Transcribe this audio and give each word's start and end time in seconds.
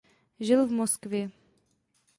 Žil 0.39 0.65
v 0.67 0.71
Moskvě. 0.71 1.31